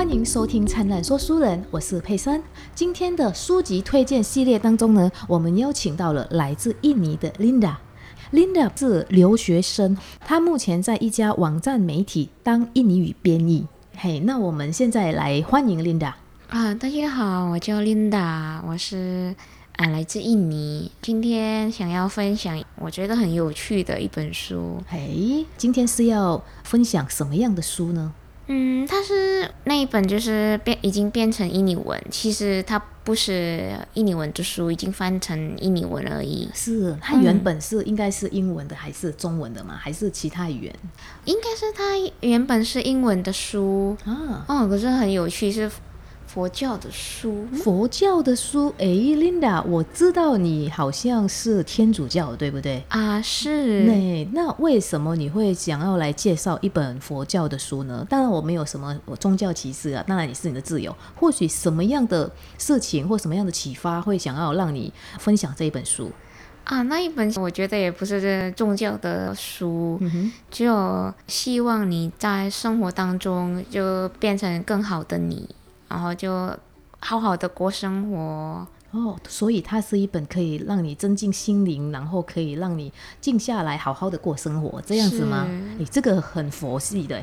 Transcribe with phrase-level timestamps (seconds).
[0.00, 2.42] 欢迎收听《灿烂说书人》，我是佩珊。
[2.74, 7.74] 今天的书籍推荐系列当中呢，我们邀请到了来自印尼的 Linda。
[8.32, 13.66] Linda 是留学生，她目前在一家网站媒体当印尼语编译。
[13.94, 16.14] 嘿，那我们现在来欢迎 Linda。
[16.48, 19.36] 啊，大家好，我叫 Linda，我是
[19.76, 20.90] 啊来自印尼。
[21.02, 24.78] 今天想要分享我觉得很有趣的一本书。
[24.88, 28.14] 嘿，今天是要分享什么样的书呢？
[28.52, 36.50] 嗯，它是那一本就是变已经变成印尼文，其实它不是印尼文的书，已经翻成印尼文而已。
[36.52, 39.78] 是它原本是应该是英文的还是中文的吗？
[39.80, 40.74] 还是其他语言？
[41.26, 45.70] 应该是它原本是英文的书啊，哦，可是很有趣是。
[46.32, 52.84] 佛教的书，佛教的书，哎，Linda，我知道你好像是天主教，对不对？
[52.88, 53.82] 啊，是。
[53.82, 58.06] 那那为什么你会想要来介绍一本佛教的书呢？
[58.08, 60.94] 当然我没有什么宗教歧视啊，当然也是你的自由。
[61.16, 66.12] 或许什么样的事情或什么样的启发会想要让你分享这一本书
[66.62, 66.80] 啊？
[66.82, 70.00] 那一本我觉得也不是这宗教的书，
[70.48, 75.48] 就希望你在生活当中就变成更好的你。
[75.90, 76.56] 然后就
[77.00, 85.46] 好好的过生活哦，所以它是一本可以让你增进心灵，然后可以让你静下来好好的过生活，这样子吗？
[85.78, 87.22] 你这个很佛系的，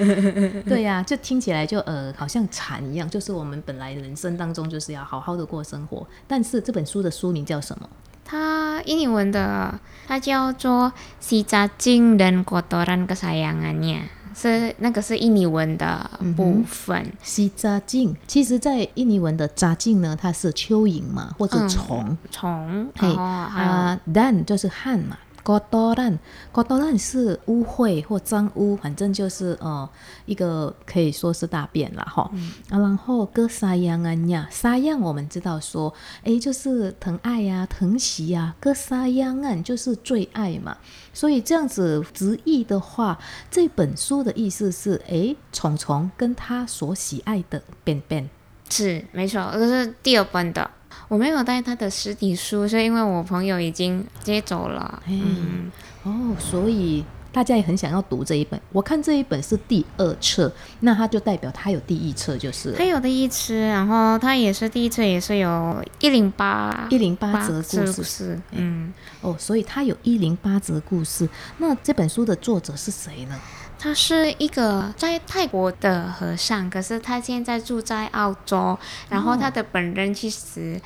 [0.64, 6.06] 对呀，就听起来就呃好像禅一样，就是我们本来人生当中就是要好好的过生活。
[6.26, 7.88] 但是这本书的书名叫什么？
[8.24, 13.72] 它英语文的，它叫做《西扎金人国多人个啥样啊？
[13.72, 14.00] 你？
[14.34, 18.14] 是那个是印尼文的部分，西扎镜。
[18.26, 22.90] 其实，在印尼文的扎镜呢，它是蚯蚓嘛，或者虫虫。
[22.96, 25.16] 嘿啊，dan 就是汗嘛。
[25.44, 26.18] 高多兰，
[26.50, 29.88] 高多兰是污秽或脏污，反正就是呃
[30.24, 32.28] 一个可以说是大便了哈。
[32.70, 35.92] 啊，然后哥沙央啊呀，沙央我们知道说，
[36.24, 38.56] 哎，就是疼爱呀、疼惜呀。
[38.58, 40.76] 哥沙央啊就是最爱嘛。
[41.12, 43.18] 所以这样子直译的话，
[43.50, 48.28] 这本书的意思是，哎，虫虫跟他所喜爱的便便。
[48.70, 50.70] 是没错，这是第二本的。
[51.08, 55.02] 我没有带他的实体书，是因为我朋友已经接走了。
[55.06, 55.70] 嗯，
[56.02, 58.60] 哦，所以大家也很想要读这一本。
[58.72, 60.50] 我看这一本是第二册，
[60.80, 68.40] 那它就代表它有第一册，就是它有第一册，然后它也是第一册，也是有一零八一零八则故事。
[68.52, 71.28] 嗯，哦，所以它有一零八则故事。
[71.58, 73.38] 那这本书的作者是谁呢？
[73.84, 78.78] 他是一个在泰国的和尚，可是他现在住在澳洲。
[79.10, 80.80] 然后他的本人其实，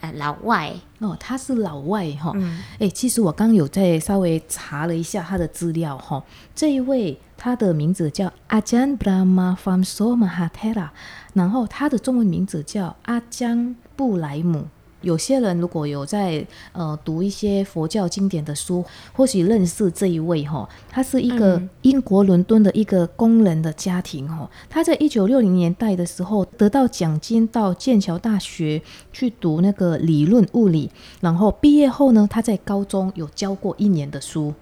[0.00, 2.32] 呃，老外哦，他是老外哈。
[2.78, 6.22] 哎，其实我刚有在稍微查了一下他的资料哈。
[6.54, 10.92] 这一位他的名字叫阿江布拉玛法索马哈泰拉，
[11.34, 14.68] 然后他的中文名字叫阿江布莱姆。
[15.02, 28.80] 有些人如果有在呃读一些佛教经典的书，或许认识这一位哈，他是一个英国伦敦的一个工人的家庭哈，他在一九六零年代的时候得到奖金到剑桥大学
[29.12, 30.90] 去读那个理论物理，
[31.20, 34.52] 然后毕业后呢，他在高中有教过一年的书，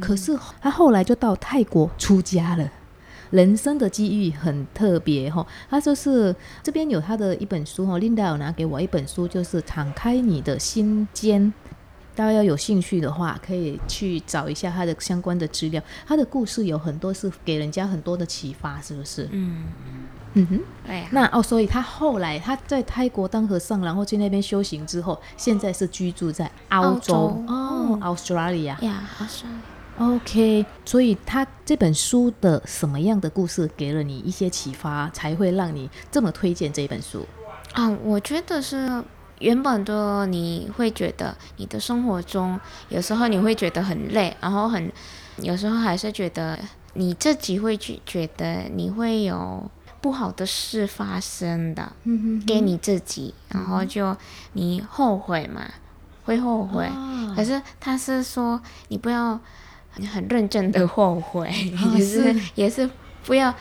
[0.00, 2.70] 可是他后来就到泰国出家了。
[3.30, 11.52] 人生的机遇很特别哈，他说是这边有他的一本书哈，Linda 有拿给我一本书，就是敞开你的心间。
[12.14, 15.82] 大家要有兴趣的话，可以去找一下他的相关的资料。
[16.06, 19.28] 他的故事有很多是给人家很多的启发，是不是？
[19.32, 19.64] 嗯
[20.32, 28.76] 嗯哼，哎，那哦，所以他后来他在泰国当和尚，然后去那边修行之后，现在是居住在澳洲哦，Australia。
[29.98, 37.26] OK，所以他这本书的什么样的故事给了你一些启发，才会让你这么推荐这本书
[37.72, 37.88] 啊？
[38.04, 39.02] 我觉得是
[39.38, 44.92] 原本的你会觉得你的生活中有时候你会觉得很累，然后很
[45.38, 46.58] 有时候还是觉得
[46.92, 49.70] 你自己会去觉得你会有
[50.02, 54.14] 不好的事发生的，嗯给你自己，然后就
[54.52, 55.62] 你后悔嘛，
[56.26, 56.86] 会后悔，
[57.34, 59.40] 可是他是说你不要。
[59.96, 61.50] 你很认真的后悔，
[61.94, 62.88] 也是也是
[63.24, 63.54] 不要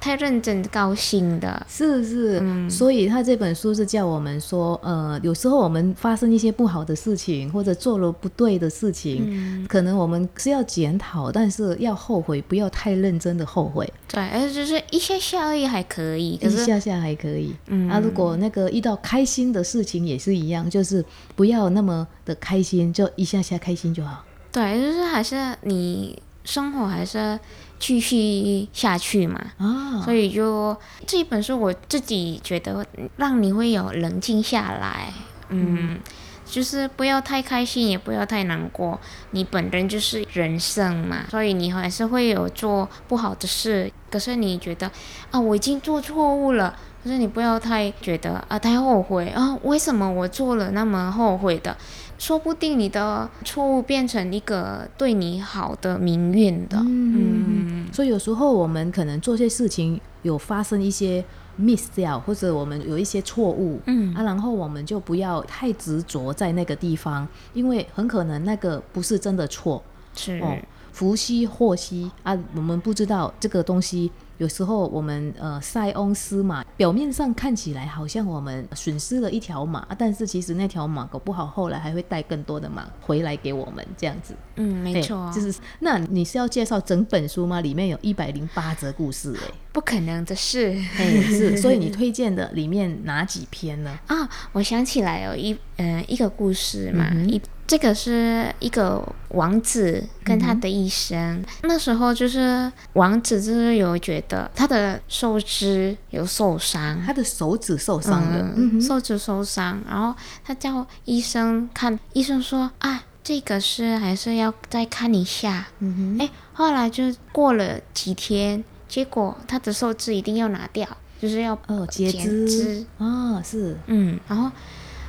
[0.00, 13.88] 太认真高兴的，是是，所以他这本书是叫我们说，呃，有时候我们发生一些不好的事情，或者做了不对的事情，可能我们是要检讨，但是要后悔，不要太认真的后悔。
[14.08, 17.54] 对，而就是一下下而已还可以，一下下还可以。
[17.68, 21.04] 嗯，啊，如果那个遇到开心的事情也是一样，就是
[21.36, 24.24] 不要那么的开心，就一下下开心就好。
[24.52, 27.40] 对，就是还是你生活还是
[27.78, 29.40] 继续下去嘛。
[29.56, 30.76] 啊，所以就
[31.06, 35.12] 这一本书，我自己觉得让你会有冷静下来，
[35.48, 35.98] 嗯，
[36.44, 39.00] 就是不要太开心，也不要太难过。
[39.30, 43.90] 你本人就是人生嘛，所以你还是会有做不好的事。
[44.10, 44.90] 可是你觉得
[45.30, 51.76] 啊，我已经做错误了，可是你不要太觉得啊，太后悔啊，为什么我做了那么后悔的？
[52.18, 56.78] 说不定你的错误变成一个对你好的命运的。
[56.78, 61.24] 嗯，所以有时候我们可能做些事情有发生一些
[61.58, 69.82] miss 掉，或者我们有一些错误，嗯啊，然后我们就不要太执着在那个地方，因为很可能那个不是真的错，
[70.14, 70.56] 是哦
[70.92, 74.12] 福兮祸兮啊，我们不知道这个东西。
[74.42, 84.34] 有时候我们呃塞翁失马，表面上看起来好像我们损失了一条马，但是其实那条马搞不好后来还会带更多的马回来给我们这样子。
[84.56, 87.60] 嗯，没错，就是那你是要介绍整本书吗？
[87.60, 90.76] 里面有一百零八则故事哎，不可能的事。
[90.98, 93.96] 哎，是，所以你推荐的里面哪几篇呢？
[94.08, 97.40] 啊，我想起来有一嗯一个故事嘛，一。
[97.72, 110.14] 这个是一个王子跟他的医生，那时候就是王子就是有觉得他的手指有受伤，他的手指受伤了，手指受伤，然后
[110.44, 120.86] 他叫医生看，医生说啊，这个是还是要再看一下，嗯哼，哎，后来就过了几天，结果他的手指一定要拿掉，
[121.18, 122.84] 就是要哦截肢。
[122.98, 124.50] 啊，是，嗯，然后。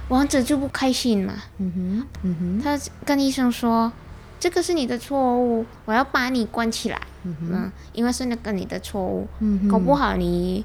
[0.09, 3.91] 王子就不开心嘛，嗯哼，嗯哼，他跟医生说
[4.39, 9.27] ：“这个是你的错误，我要把你关起来，嗯，因为是那个你的错误，
[9.71, 10.63] 搞不好你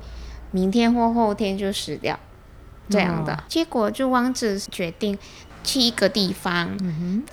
[0.51, 2.19] 明天或后天就死掉，
[2.91, 5.17] 这样的。”结果就王子决定
[5.63, 6.77] 去一个地方，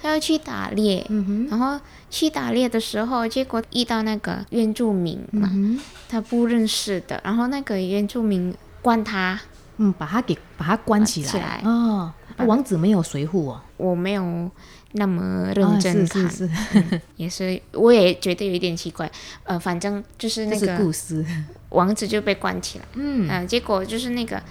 [0.01, 1.06] 他要去打猎，
[1.50, 1.80] 然后
[2.10, 5.50] 去打猎的时候，结果遇到那个原住民嘛，
[6.08, 9.42] 他不认识的，然后那个原住民关他。
[9.77, 12.13] 嗯，把他给把他关起来哦。
[12.45, 14.51] 王子没有随护哦，我没有
[14.94, 19.10] 那么认真看，是是是，也是，我也觉得有一点奇怪。
[19.45, 21.25] 呃，反正就是那个故事，
[21.69, 22.86] 王子就被关起来。
[22.95, 24.42] 嗯嗯，结果就是那个，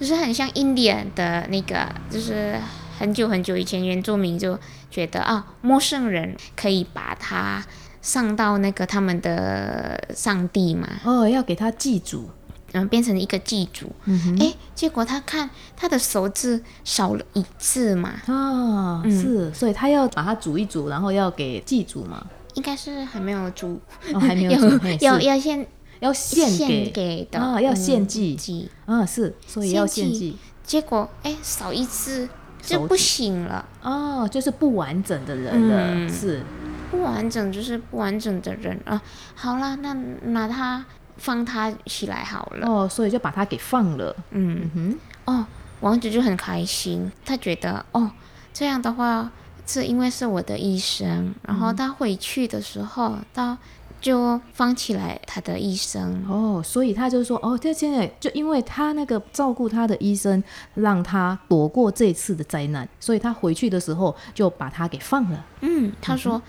[0.00, 2.56] 就是很像印第安的那个，就是
[2.98, 4.58] 很久很久以前原住民就
[4.90, 7.64] 觉得啊，陌生人可以把他
[8.02, 10.88] 上到那个他们的上帝嘛。
[11.04, 12.30] 哦，要给他祭祖。
[12.72, 13.90] 然后变成一个祭祖，
[14.38, 23.80] 哎，结果他看他的手指少了一字嘛，啊，是，所以他要把它煮一煮，然后要给祭祖嘛，应该是还没有煮，
[24.20, 25.66] 还没有煮， 要要献
[26.00, 27.38] 要献给的。
[27.38, 32.28] 啊，要献祭，啊，是，所以要献祭，结果哎少一次
[32.60, 36.42] 就不行了，哦，就是不完整的人了，是。
[36.90, 38.80] 不完整就是不完整的人。
[38.86, 38.98] 啊，
[39.34, 39.92] 好了，那
[40.32, 40.82] 拿他。
[41.18, 44.14] 放他起来好了哦，所以就把他给放了。
[44.30, 45.44] 嗯哼，哦，
[45.80, 48.10] 王子就很开心，他觉得哦，
[48.54, 49.30] 这样的话
[49.66, 53.58] 是因为是我的医生，然后他回去的时候，他
[54.00, 56.24] 就放起来他的医生。
[56.28, 60.42] 哦，所以他就说，哦，他现在就因为他那个照顾他的医生，
[60.74, 65.44] 让他躲过这次的灾难，所以他回去的时候就把他给放了。
[65.62, 66.40] 嗯，他说，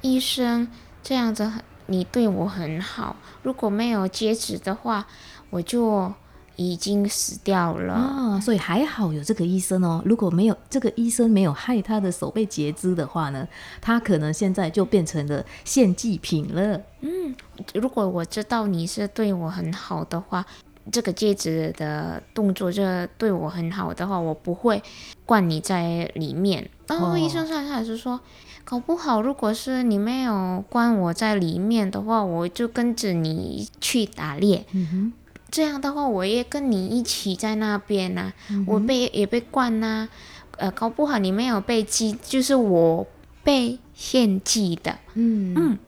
[0.00, 0.66] 医生
[1.02, 1.62] 这样子很。
[1.86, 5.06] 你对我很好，如果没有截肢的话，
[5.50, 6.12] 我就
[6.56, 8.40] 已经死掉了啊！
[8.40, 10.00] 所以还好有这个医生哦。
[10.04, 13.46] 如果没有这个医生没有害他的手被截肢的话呢，
[13.80, 16.80] 他可能现在就变成了献祭品了。
[17.00, 17.34] 嗯，
[17.74, 20.46] 如果我知道你是对我很好的话，
[20.92, 24.82] 这个戒指的动作这对我很好的话，我不会
[25.26, 26.70] 灌你在里面。
[26.86, 28.20] 然后医生上还是说。
[28.66, 34.64] 搞不好，如果是你没有关我在里面的话，我就跟着你去打猎。
[35.50, 38.32] 这样的话，我也跟你一起在那边呢。
[38.66, 40.08] 我被也被灌呐。
[40.56, 43.06] 呃，搞不好你没有被击，就是我
[43.42, 44.98] 被献祭的。
[45.12, 45.78] 嗯嗯，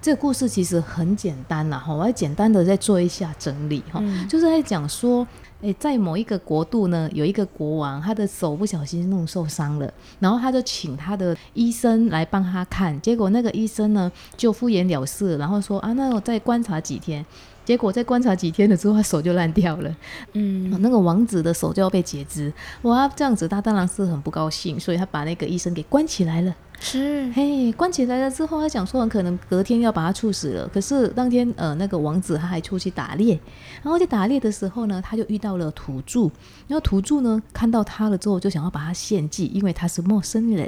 [0.00, 5.26] 这个故事其实很简单啦，哈，我要简单的再做一下整理哈，就是在讲说。
[5.60, 17.26] 诶，在某一个国度呢，有一个国王，他的手不小心弄受伤了，然后他就请他的医生来帮他看，结果那个医生呢就敷衍了事，然后说啊，那我再观察几天，
[17.68, 19.94] 结果在观察几天了之后，他手就烂掉了，
[20.32, 26.54] 嗯，那个王子的手就要被截肢，哇，这样子他当然是很不高兴，所以他把那个医生给关起来了。
[26.80, 30.66] 是，嘿，关起来了之后，他讲说很可能隔天要把他处死了。
[30.68, 33.38] 可是当天，呃，那个王子他还出去打猎，
[33.82, 36.22] 然后在打猎的时候呢，他就遇到了土著。
[36.68, 40.66] 然后土著呢看到他了之后，就想要把他献祭，因为他是陌生人。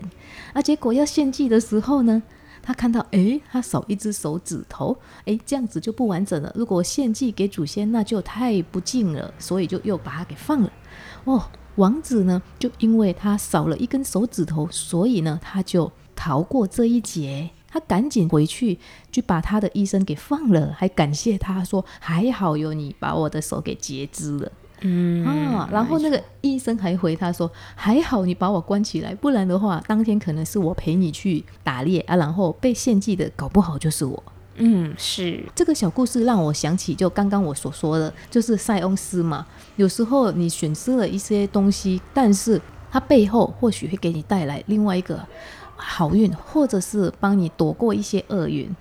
[0.53, 2.23] 啊，结果要献祭的时候呢，
[2.63, 6.53] 他看到，诶，他少一只手指头，诶，这样子就不完整了。
[6.55, 10.73] 如果献祭给祖先，那就太不敬了，所以就又把它给放了。
[11.25, 11.43] 哦，
[11.77, 17.51] 王子呢，就因为他少了一根手指头，所以呢，他就逃过这一劫。
[17.73, 18.81] 他赶紧回去，
[19.13, 24.51] 就把他的医生给放了，还感谢他说：“还好有你把我的手给截肢了。”
[24.81, 34.23] 嗯啊，然后那个医生还回他说：“还好你把我关起来，不然的话，当天可能是我陪你去打猎啊，然后被献祭的，搞不好就是我。”
[34.63, 39.47] 嗯，是这个小故事让我想起，就刚刚我所说的，就是塞翁失马。
[39.77, 42.61] 有时候你损失了一些东西，但是
[42.91, 45.19] 它背后或许会给你带来另外一个
[45.77, 48.75] 好运，或者是帮你躲过一些厄运。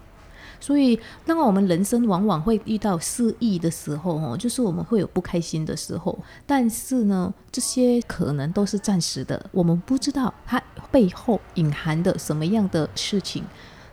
[0.60, 6.18] 所以，那么我们人生往往会遇到失意的时候，哦，就是我们会有不开心的时候。
[6.46, 10.62] 但是呢，这些可能都是暂时的，我们不知道它
[10.92, 13.44] 背后隐含的什么样的事情。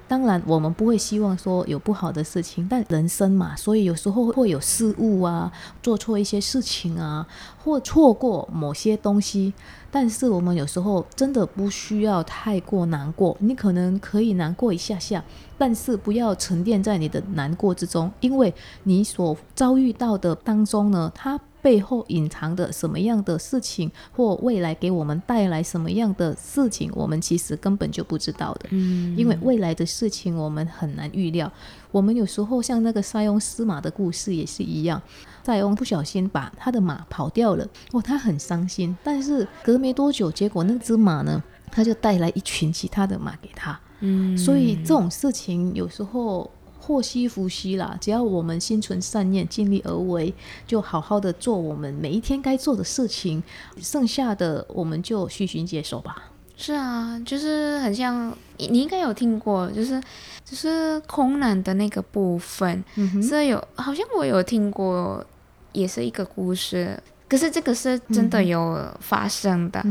[0.09, 7.27] 当然，我们不会希望说有不好的事情，但人生嘛，所以有时候会有失误啊，做错一些事情啊，
[7.65, 9.53] 或错过某些东西。
[9.91, 15.25] 但是我们有时候真的不需要太过难过，你可能可以难过一下下，
[15.57, 18.53] 但是不要沉淀在你的难过之中，因为
[18.85, 21.41] 你所遭遇到的当中呢，它。
[21.67, 28.69] 背后隐藏的什么样的事情，或未来给我们带来什么样的事情，我们其实根本就不知道的。
[28.71, 31.51] 嗯，因为未来的事情我们很难预料。
[31.91, 35.03] 我们有时候像那个塞翁失马的故事也是一样，
[35.43, 38.97] 塞翁不小心把他的马跑掉了，哦，他很伤心。
[39.03, 41.43] 但是隔没多久，结果那只马呢，
[41.73, 43.77] 他就带来一群其他的马给他。
[43.99, 46.49] 嗯，所以这种事情有时候。
[46.87, 50.33] 祸兮福兮啦，只要我们心存善念，尽力而为，
[50.69, 53.43] 就好好的做我们每一天该做的事情，
[53.78, 56.31] 剩下的我们就虚心接受吧。
[56.57, 60.00] 是啊，就是很像你应该有听过，就是
[60.45, 62.85] 就是空难的那个部分，
[63.21, 65.26] 是有好像我有听过，
[65.73, 66.97] 也是一个故事，
[67.28, 69.85] 可是这个是真的有发生的。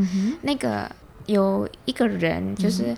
[0.43, 0.89] 那个
[1.25, 2.95] 有一个人就是。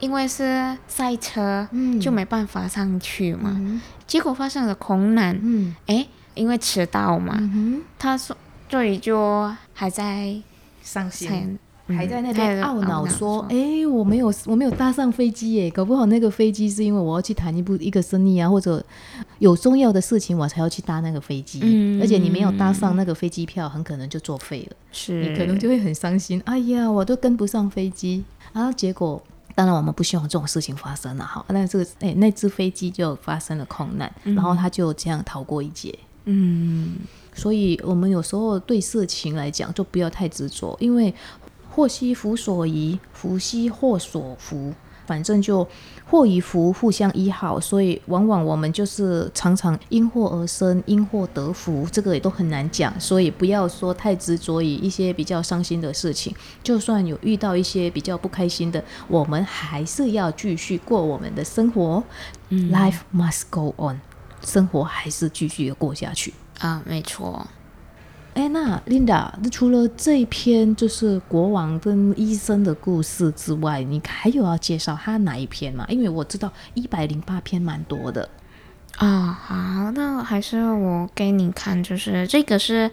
[0.00, 1.68] 因为是赛车，
[2.00, 3.80] 就没办法上去嘛。
[4.06, 5.38] 结果发生了空难，
[5.86, 7.38] 哎，因为迟到嘛，
[7.98, 8.36] 他说，
[8.70, 10.34] 所以就还在
[10.82, 18.82] 伤心，还在那边懊恼说：“哎，我没有，我没有搭上飞机耶，搞不好那个飞机是因为我要去谈一部一个生意啊，或者
[19.40, 21.60] 有重要的事情，我才要去搭那个飞机。
[22.00, 24.76] 而且你没有搭上那个飞机票，很可能就作废了。
[24.92, 26.40] 是，你可能就会很伤心。
[26.46, 29.22] 哎呀，我都跟不上飞机，然后结果。”
[29.58, 31.44] 当然，我们不希望这种事情发生了哈。
[31.48, 35.98] 那这个哎，那只飞机就发生了空难，然后他就这样逃过一劫。
[36.26, 36.94] 嗯，
[37.34, 41.12] 所以我们有时候对事情来讲，就不要太执着，因为
[41.68, 44.72] 祸兮福所倚，福兮祸所伏。
[45.08, 45.66] 反正就
[46.04, 52.92] 祸与福互相依好，所以往往我们就是常常因祸而生，因祸得福，这个也都很难讲。
[53.00, 62.04] 所以不要说太执着于一些比较伤心的事情，就算有遇到一些比较不开心的，我们还是要继续过我们的生活。
[62.50, 64.00] Life must go on，
[64.44, 67.46] 生活还是继续的过下去啊，没错。
[68.38, 75.84] 哎，那 Linda，那除了这一篇就是国王跟医生的故事之外，你还有要介绍他哪一篇吗？
[75.88, 78.28] 因为我知道一百零八篇蛮多的
[78.98, 79.36] 啊。
[79.44, 82.88] 好，那还是我给你看，就是这个是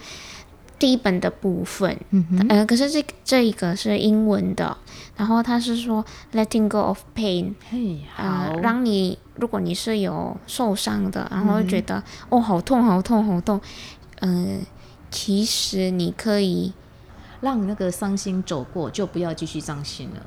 [0.79, 4.75] 第一本的部分，嗯可是这这一个是英文的，
[5.15, 13.61] 然后他是说 letting go of pain，嘿，好，让你如果你是有受伤的，然后觉得哦好痛好痛好痛，
[14.21, 14.61] 嗯。
[15.15, 16.73] 其实你可以
[17.39, 20.21] 让那个伤心走过，就不要继续伤心了。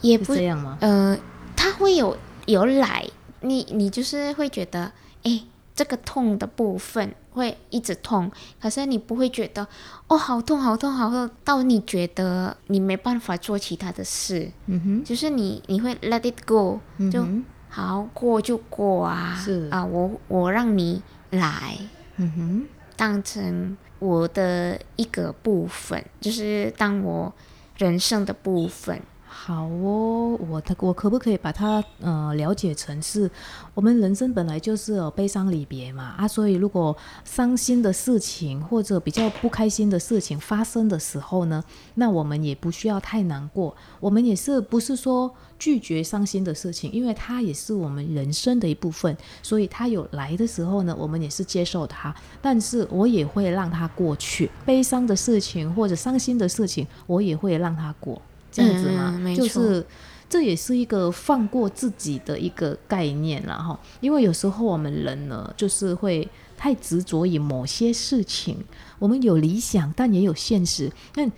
[0.00, 0.76] 也不这样吗？
[0.80, 1.16] 呃，
[1.54, 3.06] 他会有有来，
[3.42, 4.90] 你你就是会觉得，
[5.22, 5.44] 哎，
[5.76, 9.68] 这个痛的部分会一直痛，可是你不会觉得，
[10.08, 14.50] 哦，好痛好痛好痛，到你觉得你没办法做其他的事。
[14.66, 16.80] 嗯哼，就是你你会 let it go，
[17.12, 17.24] 就
[17.68, 19.38] 好过就过啊。
[19.38, 21.00] 是啊，我我让你
[21.30, 21.78] 来，
[22.16, 23.76] 嗯哼，当成。
[24.00, 27.32] 我的一个部分，就是当我
[27.76, 29.00] 人生的部分。
[29.32, 33.30] 好哦，我的我可不可以把它呃了解成是，
[33.74, 36.94] 我们人生本来就是有悲伤离别嘛啊，所以如果
[37.24, 41.62] 伤心的事情或者比较不开心的事情发生的时候呢，
[41.94, 58.20] 那我们也不需要太难过，我们也是不是说拒绝伤心的事情，因为它也是我们人生的一部分，所以它有来的时候呢，我们也是接受它，但是我也会让它过去，悲伤的事情或者伤心的事情，我也会让它过。
[58.50, 59.20] 这样子吗？
[59.36, 59.84] 就是
[60.28, 63.78] 这也是一个放过自己的一个概念了哈。
[64.00, 68.56] 因为有时候我们人呢，就是会太执着于某些事情。
[68.98, 70.92] 我们有理想，但也有现实。
[71.14, 71.28] 那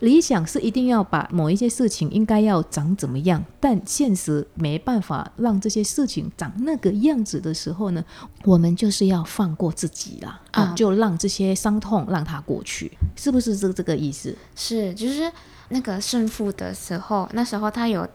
[0.00, 8.04] 理想是一定要把某一些事情应该要长怎么样，但现实没办法让这些事情长那个样子的时候呢，
[8.42, 14.36] 我们就是要放过自己啦，啊，就让这些伤痛让它过去，是不是这这个意思？
[14.56, 15.30] 是，就是
[15.71, 18.07] 那个胜负的时候，那时候他有，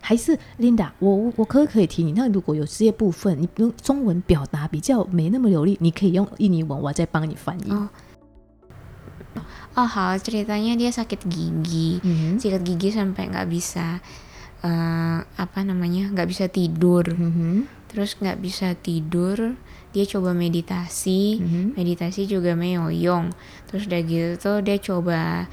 [0.00, 2.12] 还是 Linda，我我可不可以提你？
[2.12, 7.72] 那如果有这些部分，你用中文表达比较没那么流利，你可以用印尼文，我再帮你翻译。
[9.74, 12.38] oh hal ceritanya dia sakit gigi mm-hmm.
[12.38, 13.98] sakit gigi sampai nggak bisa
[14.62, 17.66] uh, apa namanya nggak bisa tidur mm-hmm.
[17.90, 19.58] terus nggak bisa tidur
[19.90, 21.66] dia coba meditasi mm-hmm.
[21.74, 23.34] meditasi juga meoyong
[23.66, 25.50] terus udah gitu tuh dia coba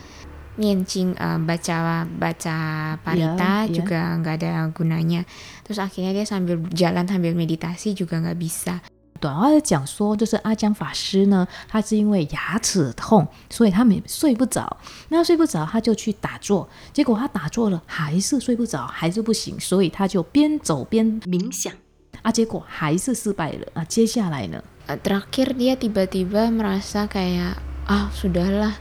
[0.56, 2.56] nyencing uh, baca baca
[3.04, 3.72] parita yeah, yeah.
[3.72, 5.22] juga nggak ada gunanya
[5.62, 8.80] terus akhirnya dia sambil jalan sambil meditasi juga nggak bisa
[9.18, 14.76] 短话的讲说，就是阿江法师呢，他是因为牙齿痛，所以他没睡不着。
[15.08, 21.72] 那睡不着，他就去打坐，结果他打坐了，还是睡不着，还是不行，所以他就边走边冥想，
[22.20, 23.66] 啊，结果还是失败了。
[23.72, 27.56] 啊，接下来呢？Terakhir dia tiba-tiba merasa kayak
[27.88, 28.74] ah sudahlah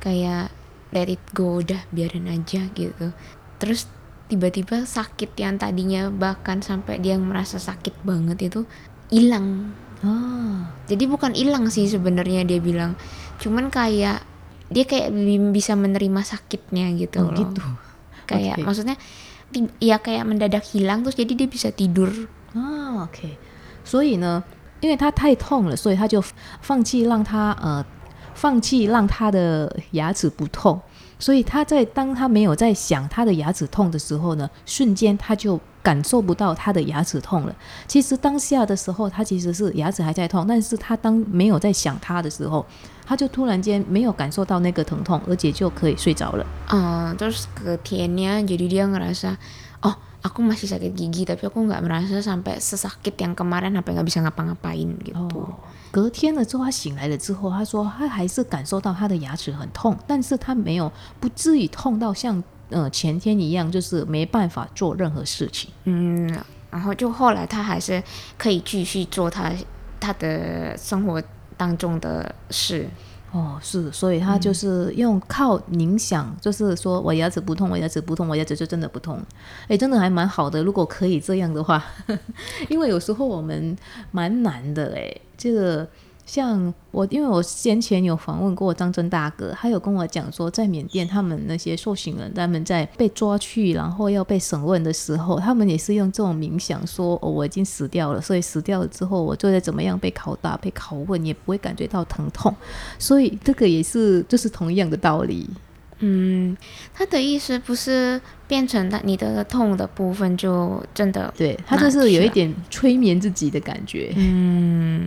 [0.00, 0.54] kayak
[0.93, 3.13] let it go udah biarin aja gitu.
[3.59, 3.87] Terus
[4.29, 8.61] tiba-tiba sakit yang tadinya bahkan sampai dia merasa sakit banget itu
[9.09, 9.73] hilang
[10.05, 10.69] oh.
[10.85, 12.93] jadi bukan hilang sih sebenarnya dia bilang
[13.41, 14.21] cuman kayak
[14.69, 15.09] dia kayak
[15.49, 17.65] bisa menerima sakitnya gitu oh, loh gitu
[18.29, 18.65] kayak okay.
[18.69, 18.95] maksudnya
[19.81, 23.33] ya kayak mendadak hilang terus jadi dia bisa tidur ah oke okay.
[23.81, 24.43] 所以呢，
[24.79, 26.21] 因为他太痛了，所以他就
[26.61, 27.83] 放弃让他呃，
[28.44, 30.78] 放弃让他的牙齿不痛。
[31.18, 37.54] 所以他在当他没有在想他的牙齿痛的时候呢，瞬间他就感受不到他的牙齿痛了。
[37.86, 42.66] 其实当下的时候，他其实是牙齿还在痛，但是他当没有在想他的时候，
[43.06, 46.44] 他就突然间没有感受到那个疼痛，而且就可以睡着了。
[46.68, 49.36] 嗯，terus kemudiannya jadi dia ngerasa
[49.80, 54.08] oh aku masih sakit gigi tapi aku nggak merasa sampai sesakit yang kemarin sampai nggak
[54.08, 55.28] bisa ngapa-ngapain gitu。
[55.92, 62.42] 隔天了之后，他醒来了之后，他说他还是感受到他的牙齿很痛，但是他没有不至于痛到像。
[62.70, 65.70] 呃，前天一样，就是没办法做任何事情。
[65.84, 66.26] 嗯，
[66.70, 68.02] 然后就后来他还是
[68.38, 69.52] 可以继续做他
[70.00, 71.22] 他的生活
[71.58, 72.88] 当中的事。
[73.34, 79.20] 哦，是，所以他就是用靠冥想，就是说我牙齿不痛，我牙齿不痛，我牙齿就真的不痛。
[79.66, 81.84] 哎，真的还蛮好的，如果可以这样的话，
[82.70, 83.76] 因为有时候我们
[84.12, 85.88] 蛮难的，哎，这个。
[86.26, 102.54] 像我，因为我先前有访问过张真大哥，他有跟我讲说，在缅甸他们那些受刑人，他们在被抓去，然后要被审问的时候，他们也是用这种冥想，说哦，我已经死掉了，所以死掉了之后，我就在怎么样被拷打、被拷问，也不会感觉到疼痛，
[102.98, 105.48] 所以这个也是就是同样的道理。
[105.98, 106.56] 嗯，
[106.92, 114.12] 他的意思不是变成他你的痛的部分就真的，对他就是有一点催眠自己的感觉。
[114.16, 115.06] 嗯。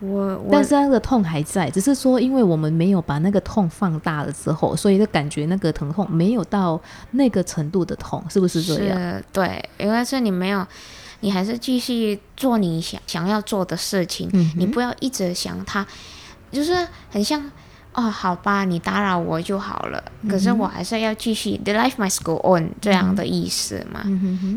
[0.00, 8.98] 我，但是那个痛还在，只是说，因为我们没有把那个痛放大了之后，所以就感觉那个疼痛没有到那个程度的痛，是不是这样？
[8.98, 10.66] 是，对，因为是你没有，
[11.20, 15.86] 你还是继续做你想想要做的事情，你不要一直想他，
[16.50, 16.74] 就是
[17.10, 17.50] 很像，
[17.92, 24.02] 哦，好吧，你打扰我就好了，可是我还是要继续，the life must go on 这样的意思嘛，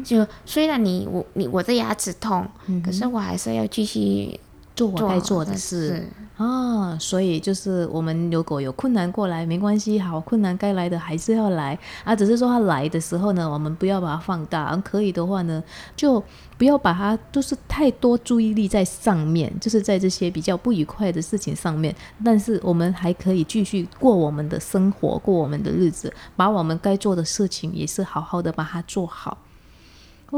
[0.06, 2.48] 就虽然你我你我的牙齿痛，
[2.86, 4.40] 可是我还是要继续。
[4.76, 6.08] 做我该做的事。
[6.36, 11.78] 啊，所以就是我们如果有困难过来没关系，好困难该来的还是要来。
[12.04, 15.64] 啊，只是说他来的时候呢，我们不要把它放大，可以的话呢，
[15.96, 16.22] 就
[16.58, 29.38] 不要把它就是太多注意力在上面，就是在这些比较不愉快的事情上面，但是我们还可以继续过我们的生活，过我们的日子，把我们该做的事情也是好好的把它做好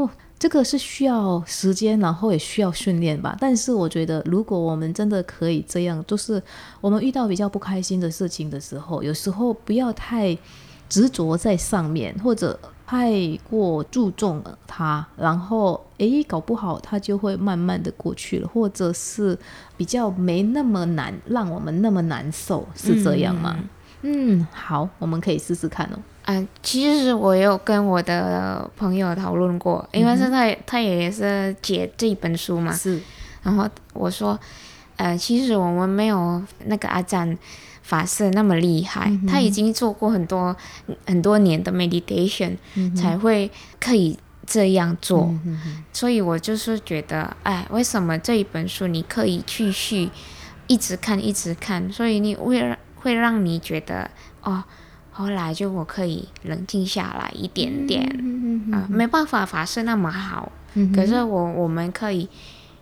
[0.02, 0.10] 哦。
[0.38, 3.34] 这个是需要时间，然后也需要训练吧。
[3.40, 6.40] 但是我觉得，如果我们真的可以这样，就是
[6.82, 10.36] 我们遇到比较不开心的事情的时候，有时候不要太
[10.90, 13.10] 执着在上面，或者太
[13.48, 19.36] 过注重它，然后诶，搞不好它就会慢慢的过去了，或者是
[19.78, 23.58] 比较没那么难，让我们那么难受，是这样吗？
[24.52, 25.98] 好，我们可以试试看哦。
[26.26, 33.00] 嗯，其实我有跟我的朋友讨论过，因为是他他也是解这一本书嘛，是。
[33.42, 34.36] 然后我说，
[34.96, 37.38] 呃，其实我们没有那个阿赞
[37.82, 40.56] 法师那么厉害，他已经做过很多
[41.06, 42.56] 很多年的 meditation，
[42.96, 45.32] 才会可以这样做。
[45.92, 50.10] 所以我就是觉得，哎，为什么这一本书你可以继续
[50.66, 51.92] 一直看一直看？
[51.92, 54.10] 所以你会会让你觉得，
[54.42, 54.62] 哦，
[55.12, 58.04] 后来就我可以冷静下来一点点。
[58.72, 60.50] 啊，没办法，法师那么好，
[60.94, 62.28] 可是我我们可以。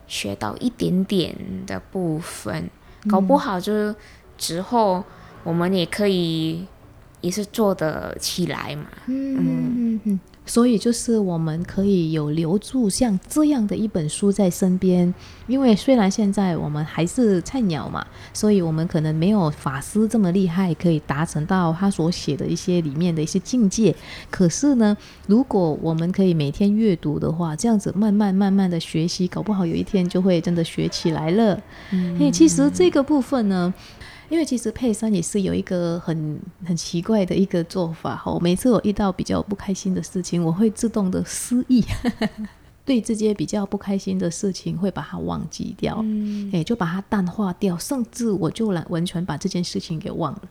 [0.07, 1.35] 学到一点点
[1.67, 2.69] 的部分，
[3.09, 3.97] 搞不好就是
[4.37, 5.03] 之后
[5.43, 6.67] 我们也可以
[7.25, 8.87] 也是做得起来嘛。
[9.07, 10.21] 嗯嗯嗯。
[10.47, 15.13] 所以就是我们可以有留住像这样的一本书在身边，
[15.47, 23.97] 因为虽然现在我们还是菜鸟嘛，所以我们可能没有法师这么厉害，可以达成到他所写的一些里面的一些境界。
[24.31, 24.95] 可是呢，
[25.27, 31.59] 如果我们可以每天阅读的话，这样子慢慢慢慢的学习，搞不好有一天就会真的学起来了。
[31.91, 33.73] 嗯，其实这个部分呢。
[34.35, 41.81] 因为其实佩珊也是有一个很很奇怪的一个做法哈，每次我遇到比较不开心的事情，我会自动的失忆，
[42.85, 46.05] 对这些比较不开心的事情会把它忘记掉，
[46.53, 50.43] 哎，就把它淡化掉，甚至我就来完全把这件事情给忘了，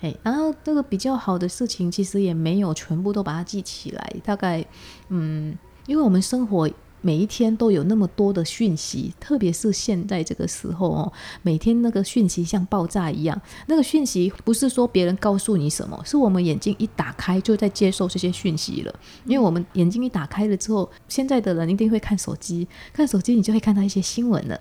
[0.00, 4.64] 哎，然后这个比较好的事情其实也没有全部都把它记起来，大概
[5.10, 5.54] 嗯，
[5.86, 6.66] 因为我们生活。
[7.00, 13.40] 每一天都有那么多的讯息，特别是现在这个时候哦，每天那个讯息像爆炸一样。
[13.66, 18.94] 那个讯息不是说别人告诉你什么，是我们眼睛一打开就在接受这些讯息了。
[19.24, 24.60] 因为我们眼睛一打开了之后，现在的人一定会看手机，看手机你就会看到一些新闻了。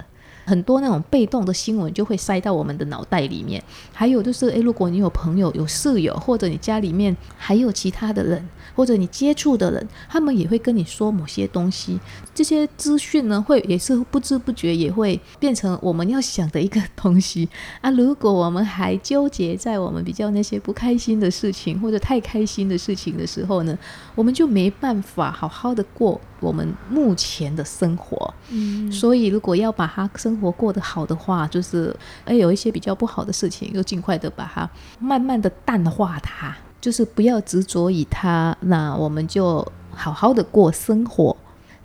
[0.49, 3.63] 很多那种被动的新闻就会塞到我们的脑袋里面。
[3.93, 8.43] 还有就是，诶，如果你有朋友、有室友，或者你家里面还有其他的人。
[8.75, 11.99] 或者你接触的人，他们也会跟你说某些东西，
[12.33, 17.49] 这些资讯呢，会也是不知不觉也会变成我们要想的一个东西
[17.81, 17.91] 啊。
[17.91, 23.77] 如果我们还纠结在我们比较那些不开心的事情，或者太开心的事情的时候呢，
[24.15, 28.33] 我们就没办法好好的过我们目前的生活。
[28.49, 36.55] 嗯，所以如果要把它生活过得好的话，就是哎有一些比较不好的事情，就尽快的把它慢慢的淡化它。
[36.81, 41.35] 就是不要执着于它，那我们就好好的过生活，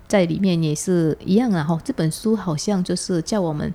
[0.06, 1.64] 在里面也是一样啊。
[1.64, 3.74] 哈，这本书好像就是叫我们，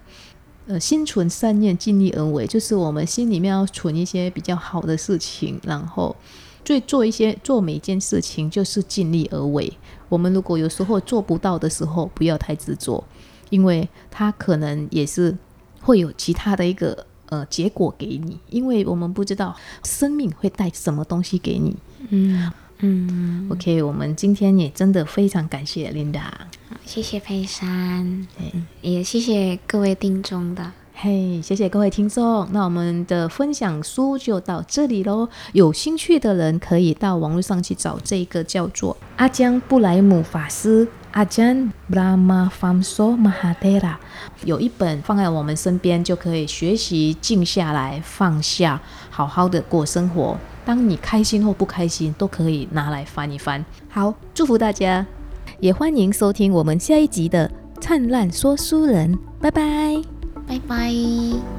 [0.68, 6.16] 呃，心存善念，尽力而为，就是我们心里面要存一些比较好的事情，然后
[6.64, 9.74] 最做一些做每件事情就是尽力而为。
[10.10, 13.02] 我们如果有时候做不到的时候，不要太执着，
[13.50, 15.38] 因为它可能也是
[15.80, 17.06] 会有其他的一个。
[17.32, 21.78] 呃，结果给你，因为我们不知道生命会带什么东西给你。
[22.10, 26.24] 嗯嗯，OK，我们今天也真的非常感谢 Linda，
[26.88, 28.28] 谢谢佩珊，
[28.82, 30.72] 也谢谢各位听众的。
[31.02, 35.30] 嘿，谢谢各位听众，那我们的分享书就到这里喽。
[35.54, 40.86] 有兴趣的人可以到网络上去找这个叫做阿江布莱姆法师。
[41.12, 43.98] 阿詹布拉玛方索马哈德拉
[44.44, 50.38] 有一本放在我们身边，就可以学习静下来、放下，好好的过生活。
[50.66, 53.64] 当你开心或不开心，都可以拿来翻一翻。
[53.88, 55.06] 好，祝福大家，
[55.62, 57.50] 也欢迎收听我们下一集的
[57.82, 59.16] 《灿烂说书人》。
[59.40, 60.02] 拜拜，
[60.50, 61.59] 拜拜。